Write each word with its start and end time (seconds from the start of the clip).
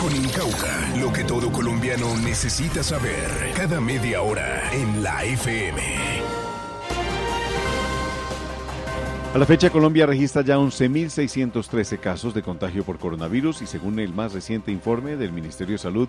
Con 0.00 0.14
Incauca, 0.14 0.94
lo 1.00 1.12
que 1.12 1.24
todo 1.24 1.50
colombiano 1.50 2.16
necesita 2.18 2.82
saber. 2.82 3.52
Cada 3.56 3.80
media 3.80 4.22
hora 4.22 4.70
en 4.72 5.02
la 5.02 5.24
FM. 5.24 5.82
A 9.34 9.36
la 9.36 9.44
fecha, 9.44 9.68
Colombia 9.68 10.06
registra 10.06 10.42
ya 10.42 10.56
11.613 10.56 12.00
casos 12.00 12.32
de 12.32 12.42
contagio 12.42 12.82
por 12.82 12.98
coronavirus 12.98 13.60
y 13.60 13.66
según 13.66 13.98
el 13.98 14.14
más 14.14 14.32
reciente 14.32 14.72
informe 14.72 15.16
del 15.16 15.32
Ministerio 15.32 15.74
de 15.74 15.78
Salud, 15.78 16.08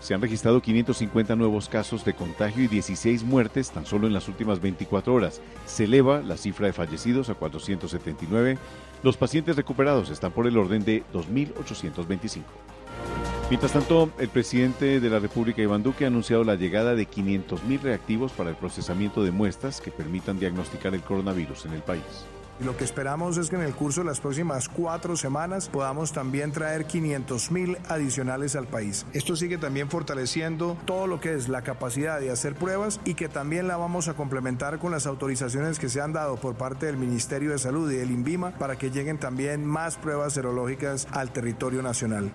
se 0.00 0.14
han 0.14 0.22
registrado 0.22 0.60
550 0.60 1.36
nuevos 1.36 1.68
casos 1.68 2.04
de 2.04 2.14
contagio 2.14 2.64
y 2.64 2.68
16 2.68 3.24
muertes 3.24 3.70
tan 3.70 3.86
solo 3.86 4.06
en 4.06 4.12
las 4.12 4.28
últimas 4.28 4.60
24 4.60 5.12
horas. 5.12 5.40
Se 5.66 5.84
eleva 5.84 6.20
la 6.20 6.36
cifra 6.36 6.66
de 6.66 6.72
fallecidos 6.72 7.30
a 7.30 7.34
479. 7.34 8.58
Los 9.02 9.16
pacientes 9.16 9.56
recuperados 9.56 10.10
están 10.10 10.32
por 10.32 10.46
el 10.46 10.56
orden 10.56 10.84
de 10.84 11.02
2.825. 11.12 12.42
Mientras 13.50 13.72
tanto, 13.72 14.10
el 14.18 14.28
presidente 14.28 15.00
de 15.00 15.10
la 15.10 15.20
República, 15.20 15.62
Iván 15.62 15.82
Duque, 15.82 16.04
ha 16.04 16.08
anunciado 16.08 16.44
la 16.44 16.54
llegada 16.54 16.94
de 16.94 17.08
500.000 17.08 17.80
reactivos 17.80 18.32
para 18.32 18.50
el 18.50 18.56
procesamiento 18.56 19.22
de 19.24 19.30
muestras 19.30 19.80
que 19.80 19.90
permitan 19.90 20.38
diagnosticar 20.38 20.94
el 20.94 21.00
coronavirus 21.00 21.64
en 21.64 21.72
el 21.72 21.80
país. 21.80 22.26
Y 22.60 22.64
lo 22.64 22.76
que 22.76 22.84
esperamos 22.84 23.38
es 23.38 23.50
que 23.50 23.56
en 23.56 23.62
el 23.62 23.74
curso 23.74 24.00
de 24.00 24.06
las 24.06 24.20
próximas 24.20 24.68
cuatro 24.68 25.16
semanas 25.16 25.68
podamos 25.68 26.12
también 26.12 26.50
traer 26.50 26.86
500 26.86 27.50
mil 27.52 27.78
adicionales 27.88 28.56
al 28.56 28.66
país. 28.66 29.06
Esto 29.12 29.36
sigue 29.36 29.58
también 29.58 29.88
fortaleciendo 29.88 30.76
todo 30.84 31.06
lo 31.06 31.20
que 31.20 31.34
es 31.34 31.48
la 31.48 31.62
capacidad 31.62 32.20
de 32.20 32.30
hacer 32.30 32.54
pruebas 32.54 33.00
y 33.04 33.14
que 33.14 33.28
también 33.28 33.68
la 33.68 33.76
vamos 33.76 34.08
a 34.08 34.14
complementar 34.14 34.78
con 34.78 34.90
las 34.90 35.06
autorizaciones 35.06 35.78
que 35.78 35.88
se 35.88 36.00
han 36.00 36.12
dado 36.12 36.36
por 36.36 36.56
parte 36.56 36.86
del 36.86 36.96
Ministerio 36.96 37.50
de 37.50 37.58
Salud 37.58 37.90
y 37.92 37.96
del 37.96 38.10
INVIMA 38.10 38.50
para 38.58 38.76
que 38.76 38.90
lleguen 38.90 39.18
también 39.18 39.64
más 39.64 39.96
pruebas 39.96 40.32
serológicas 40.32 41.06
al 41.12 41.32
territorio 41.32 41.82
nacional. 41.82 42.32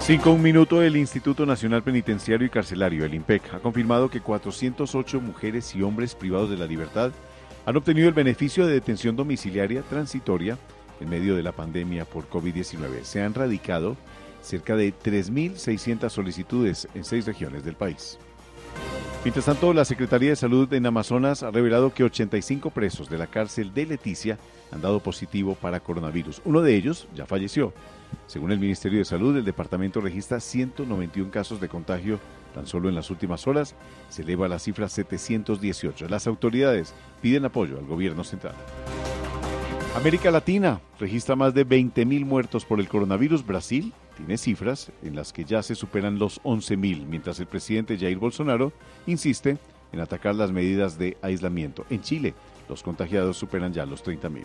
Cinco 0.00 0.32
un 0.32 0.42
minuto, 0.42 0.82
el 0.82 0.96
Instituto 0.96 1.46
Nacional 1.46 1.84
Penitenciario 1.84 2.44
y 2.46 2.50
Carcelario, 2.50 3.04
el 3.04 3.14
INPEC, 3.14 3.54
ha 3.54 3.60
confirmado 3.60 4.10
que 4.10 4.20
408 4.20 5.20
mujeres 5.20 5.76
y 5.76 5.82
hombres 5.82 6.16
privados 6.16 6.50
de 6.50 6.56
la 6.56 6.66
libertad 6.66 7.12
han 7.64 7.76
obtenido 7.76 8.08
el 8.08 8.14
beneficio 8.14 8.66
de 8.66 8.74
detención 8.74 9.16
domiciliaria 9.16 9.82
transitoria 9.82 10.58
en 11.00 11.08
medio 11.08 11.36
de 11.36 11.42
la 11.42 11.52
pandemia 11.52 12.04
por 12.04 12.28
COVID-19. 12.28 13.02
Se 13.02 13.22
han 13.22 13.34
radicado 13.34 13.96
cerca 14.40 14.76
de 14.76 14.92
3.600 14.92 16.10
solicitudes 16.10 16.88
en 16.94 17.04
seis 17.04 17.26
regiones 17.26 17.64
del 17.64 17.74
país. 17.74 18.18
Mientras 19.24 19.44
tanto, 19.44 19.72
la 19.72 19.84
Secretaría 19.84 20.30
de 20.30 20.36
Salud 20.36 20.72
en 20.72 20.84
Amazonas 20.84 21.44
ha 21.44 21.52
revelado 21.52 21.94
que 21.94 22.02
85 22.02 22.70
presos 22.70 23.08
de 23.08 23.18
la 23.18 23.28
cárcel 23.28 23.72
de 23.72 23.86
Leticia 23.86 24.36
han 24.72 24.80
dado 24.80 24.98
positivo 24.98 25.54
para 25.54 25.78
coronavirus. 25.78 26.42
Uno 26.44 26.60
de 26.60 26.74
ellos 26.74 27.06
ya 27.14 27.24
falleció. 27.24 27.72
Según 28.26 28.50
el 28.50 28.58
Ministerio 28.58 28.98
de 28.98 29.04
Salud, 29.04 29.36
el 29.36 29.44
departamento 29.44 30.00
registra 30.00 30.40
191 30.40 31.30
casos 31.30 31.60
de 31.60 31.68
contagio 31.68 32.18
Tan 32.54 32.66
solo 32.66 32.88
en 32.88 32.94
las 32.94 33.10
últimas 33.10 33.46
horas 33.46 33.74
se 34.08 34.22
eleva 34.22 34.48
la 34.48 34.58
cifra 34.58 34.88
718. 34.88 36.08
Las 36.08 36.26
autoridades 36.26 36.94
piden 37.20 37.44
apoyo 37.44 37.78
al 37.78 37.86
gobierno 37.86 38.24
central. 38.24 38.54
América 39.96 40.30
Latina 40.30 40.80
registra 40.98 41.36
más 41.36 41.52
de 41.52 41.66
20.000 41.66 42.24
muertos 42.24 42.64
por 42.64 42.80
el 42.80 42.88
coronavirus. 42.88 43.44
Brasil 43.44 43.92
tiene 44.16 44.38
cifras 44.38 44.90
en 45.02 45.14
las 45.14 45.32
que 45.32 45.44
ya 45.44 45.62
se 45.62 45.74
superan 45.74 46.18
los 46.18 46.40
11.000, 46.42 47.06
mientras 47.06 47.40
el 47.40 47.46
presidente 47.46 47.98
Jair 47.98 48.18
Bolsonaro 48.18 48.72
insiste 49.06 49.58
en 49.92 50.00
atacar 50.00 50.34
las 50.34 50.50
medidas 50.50 50.98
de 50.98 51.18
aislamiento. 51.20 51.84
En 51.90 52.00
Chile, 52.00 52.34
los 52.68 52.82
contagiados 52.82 53.36
superan 53.36 53.72
ya 53.72 53.84
los 53.84 54.02
30.000. 54.02 54.44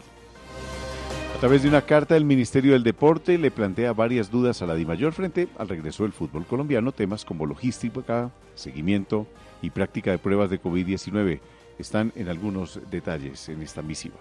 A 1.37 1.39
través 1.39 1.61
de 1.61 1.69
una 1.69 1.83
carta, 1.83 2.17
el 2.17 2.25
Ministerio 2.25 2.73
del 2.73 2.81
Deporte 2.81 3.37
le 3.37 3.51
plantea 3.51 3.93
varias 3.93 4.31
dudas 4.31 4.63
a 4.63 4.65
la 4.65 4.73
DIMAYOR 4.73 5.13
frente 5.13 5.47
al 5.59 5.69
regreso 5.69 6.01
del 6.01 6.11
fútbol 6.11 6.47
colombiano, 6.47 6.91
temas 6.91 7.25
como 7.25 7.45
logística, 7.45 8.31
seguimiento 8.55 9.27
y 9.61 9.69
práctica 9.69 10.09
de 10.09 10.17
pruebas 10.17 10.49
de 10.49 10.59
COVID-19 10.59 11.39
están 11.77 12.11
en 12.15 12.29
algunos 12.29 12.79
detalles 12.89 13.49
en 13.49 13.61
esta 13.61 13.83
misiva. 13.83 14.17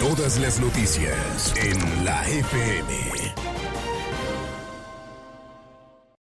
Todas 0.00 0.40
las 0.40 0.58
noticias 0.60 1.54
en 1.56 2.04
la 2.04 2.28
FM. 2.28 3.13